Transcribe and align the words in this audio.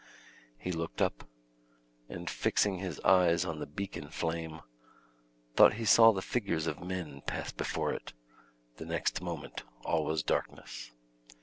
He 0.57 0.71
looked 0.71 0.99
up, 0.99 1.29
and 2.09 2.27
fixing 2.27 2.79
his 2.79 2.99
eyes 3.01 3.45
on 3.45 3.59
the 3.59 3.67
beacon 3.67 4.09
flame, 4.09 4.61
thought 5.55 5.75
he 5.75 5.85
saw 5.85 6.11
the 6.11 6.23
figures 6.23 6.65
of 6.65 6.79
men 6.81 7.21
pass 7.27 7.51
before 7.51 7.93
it 7.93 8.13
the 8.77 8.85
next 8.85 9.21
moment 9.21 9.61
all 9.85 10.03
was 10.03 10.23
darkness. 10.23 10.89